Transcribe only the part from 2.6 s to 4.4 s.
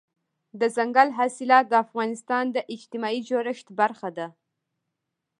اجتماعي جوړښت برخه ده.